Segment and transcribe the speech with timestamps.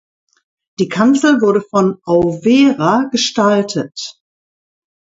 [0.79, 4.15] Die Kanzel wurde von Auwera gestaltet.